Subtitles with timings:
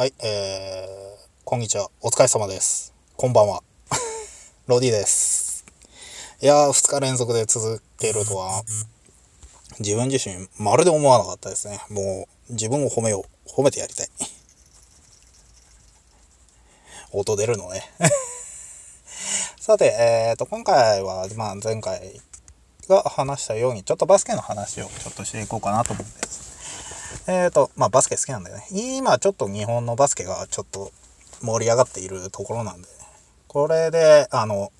[0.00, 0.90] はい、えー、
[1.44, 1.90] こんにちは。
[2.00, 2.94] お疲れ様です。
[3.18, 3.62] こんばんは。
[4.66, 5.62] ロディです。
[6.40, 8.64] いやー、2日連続で続けるとは、
[9.78, 11.82] 自分自身、まるで思わなかったですね。
[11.90, 13.50] もう、自分を褒めよう。
[13.50, 14.10] 褒めてやりたい。
[17.12, 17.86] 音出るのね。
[19.60, 22.22] さて、えーと、今回は、まあ、前回
[22.88, 26.29] が話したように、ちょっとバスケの話をちょっとしていこうかなと思うんです。
[27.28, 28.66] えーと、まあバスケ好きなんだよね。
[28.70, 30.92] 今ちょっと日本のバスケがちょっと
[31.42, 32.88] 盛り上がっているところなんで、
[33.46, 34.72] これで、あの、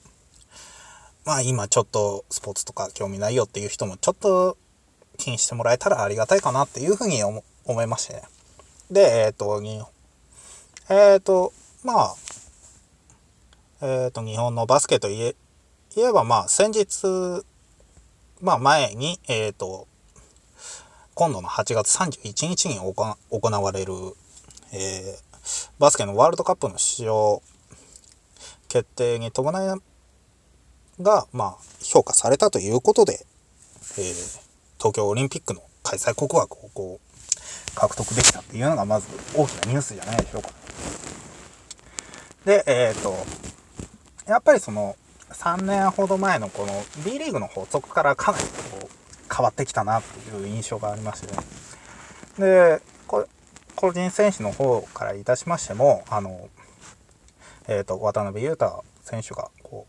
[1.25, 4.57] まあ今ちょっとスポーツとか興味ないよっていう人もちょっと
[5.17, 8.23] 気にしてもらえたらありがたいかなっていうふうに思思いましてね。
[8.91, 9.83] で、えっ、と、に、
[10.89, 11.53] えっ、と、
[11.85, 12.15] まあ、
[13.83, 15.37] えっ、と、日本のバスケといえ、
[15.95, 17.45] 言えばまあ先日、
[18.41, 19.87] まあ前に、えっ、と、
[21.15, 23.93] 今度の8月31日に行われる、
[24.73, 27.43] えー、バスケのワールドカップの出場
[28.69, 29.81] 決定に伴い
[31.03, 33.27] が、まあ、評価されたということで、
[33.99, 34.41] えー、
[34.79, 40.51] 東京オリンピックの開催国枠をこう獲得できたっていうのがまず大きなニュースじゃないでしょうか。
[42.45, 43.15] で、えっ、ー、と、
[44.27, 44.97] やっぱりその
[45.31, 48.80] 3年ほど前のこの B リーグの発足からかなりこう
[49.41, 51.43] 変わってきたなっていう印象がありましてね。
[52.39, 53.27] で、こ
[53.75, 56.51] 個人選手の方からいたしましても、あの、
[57.67, 59.87] えっ、ー、と、渡辺裕太選手が、こ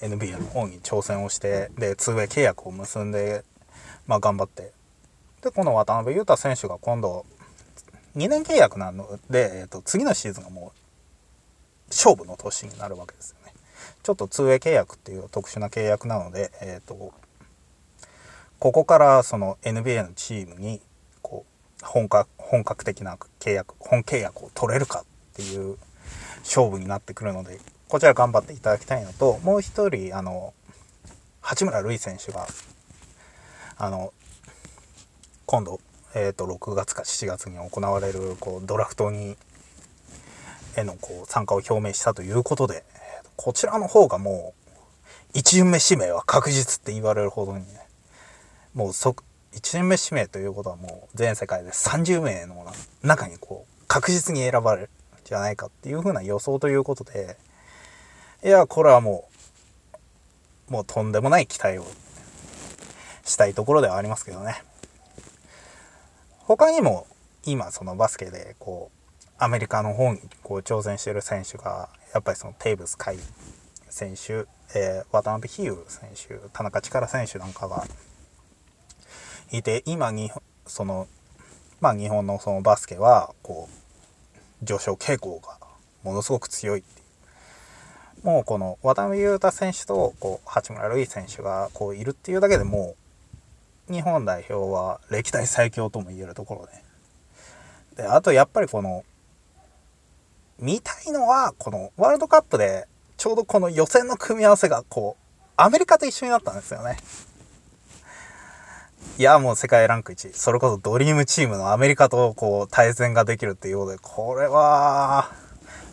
[0.00, 3.44] う、NBA の方に挑戦をして、で、2 way 契約を結んで、
[4.08, 4.72] まあ、頑張って。
[5.42, 7.24] で、この渡辺裕太選手が今度、
[8.16, 10.78] 2年契約なので、えっ、ー、と、次のシーズンがもう、
[11.90, 13.52] 勝負の年になるわけですよね。
[14.02, 17.12] ちょっと 2way 契約っていう特殊な契約なので、えっ、ー、と、
[18.62, 20.80] ここからその NBA のチームに
[21.20, 21.44] こ
[21.82, 25.04] う本格本格的な契約本契約を取れるかっ
[25.34, 25.78] ていう
[26.44, 30.54] 勝負になってくるのでこちら頑張っていただきたいのともう一人あの
[31.40, 32.46] 八村塁選手が
[33.78, 34.12] あの
[35.46, 35.80] 今度、
[36.14, 39.36] えーと、6月か7月に行われるこうドラフトに
[40.76, 42.84] へのこう参加を表明したということで
[43.34, 44.54] こちらの方がも
[45.34, 47.82] う1巡目指名は確実って言われるほどにね
[48.74, 52.66] もう即1年目指名ということはもう全世界で30名の
[53.02, 57.36] 中にこう確実に選ばれるんじゃないかっていうふうな予想ということで
[58.44, 59.28] いやこれはも
[60.68, 61.86] うもうとんでもない期待を
[63.24, 64.62] したいところではありますけどね。
[66.44, 67.06] 他にも
[67.44, 73.16] 今そのバスケでこうアメリカの方にこう挑戦してる選手がやっぱりそのテーブス海
[73.88, 77.84] 選手、えー、渡辺比喩選手田中力選手なんかが
[79.58, 80.30] いて今に
[80.66, 81.06] その
[81.80, 83.68] まあ日本のそのバスケはこ
[84.62, 85.58] う上昇傾向が
[86.02, 87.02] ものすごく強いってい
[88.22, 92.94] うもうこの渡辺裕太選手とこう八村塁選手がこういるっていうだけでも
[93.88, 96.66] う日本代表は歴代最強とも言えるところ
[97.96, 99.04] でであとやっぱりこの
[100.58, 102.86] 見たいのはこのワールドカップで
[103.16, 106.96] ちょうどこの予選の組み合わせがこうアメリカと一緒になったんですよね。
[109.22, 110.32] いや、もう世界ランク1。
[110.34, 115.30] それこそドリームチームのアメリカとこう対戦ができるっていうことで、これは、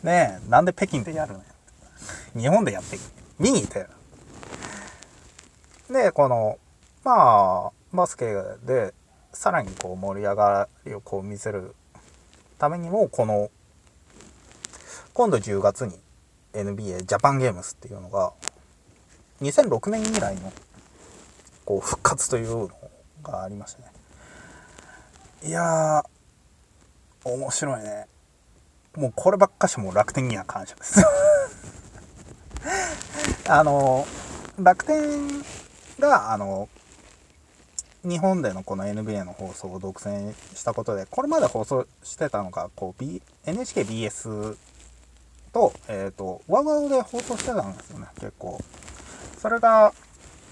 [0.02, 1.44] ねえ、なんで北京でやるの
[2.36, 2.98] 日本でやって
[3.38, 3.86] 見に行って。
[5.94, 6.58] で、この、
[7.04, 8.26] まあ、バスケ
[8.66, 8.96] で
[9.32, 11.76] さらにこう盛り上がりをこう見せる
[12.58, 13.52] ためにも、この、
[15.14, 15.94] 今度10月に
[16.54, 18.34] NBA ジャパンゲームスっていうのが、
[19.42, 20.52] 2006年以来の
[21.64, 22.89] こう復活というのを
[23.24, 23.88] がありましたね。
[25.44, 28.08] いやー面白いね。
[28.96, 31.04] もうこればっかしも楽天には感謝です。
[33.48, 34.06] あの
[34.60, 35.44] 楽天
[36.00, 36.70] があの
[38.04, 44.56] 日本でのこの NBA の放送を独占したことでこれまで放送してたのがこう、B、NHKBS
[45.52, 48.60] と,、えーと、ワウワウで放送してたんですよね結構。
[49.42, 49.94] それが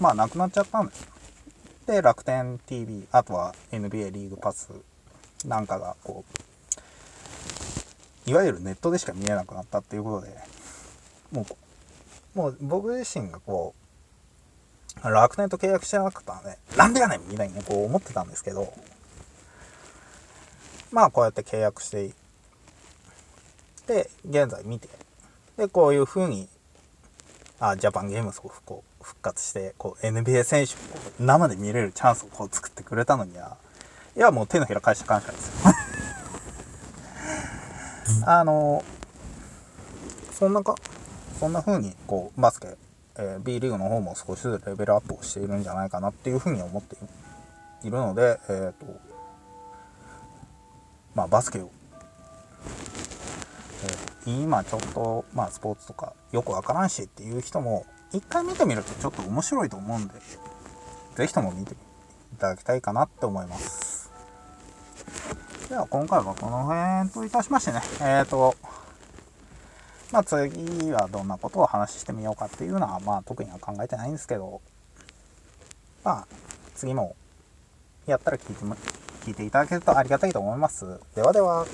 [0.00, 1.08] まあなくなっちゃったんです
[1.88, 4.68] で楽天 TV あとは NBA リーグパス
[5.46, 6.22] なんかがこ
[8.26, 10.36] ういわゆるネットでしか見えなくなったっていうことで
[11.32, 11.46] も
[12.34, 13.74] うもう僕自身がこ
[15.02, 18.70] う楽天と契約してなかったのでなんでやねんみたいにこう思ってたんですけど
[20.92, 22.10] まあこうやって契約して
[23.86, 24.90] で現在見て
[25.56, 26.50] でこういう風に
[27.60, 30.76] あジャパンゲームズをこう復活してこう NBA 選手を
[31.18, 33.56] 生で見れるチャンスをこう作ってくれたのには
[34.16, 35.72] いやもう手のひら返した感謝ですよ。
[38.26, 38.84] あの
[40.32, 40.76] そんなか
[41.38, 42.76] そんな風にこうバスケ、
[43.16, 46.96] えー、B リーグの方も少しずつレベルアップをしているんじゃないかなっていう風に思って
[47.82, 48.86] いるので、えーと
[51.14, 51.70] まあ、バスケを、えー、
[54.26, 60.14] 今ちょっと、まあ、スポーツとかよくわからんしっていう人も一回見てみるとちょっと面白いと思うんで
[61.16, 61.76] 是非とも見てい
[62.38, 64.10] ただきたいかなって思います。
[65.68, 68.54] では今回はこの辺といたしましてね、えっ、ー、と、
[70.12, 74.62] まあ次はどんなことを話してみようかっていうのは、まあ特には考えてないんですけど、
[76.04, 76.26] まあ
[76.74, 77.16] 次も
[78.06, 78.76] やったら聞いても
[79.26, 80.86] 聞いていただけるとありがたいと思います。
[81.14, 81.66] ではでは。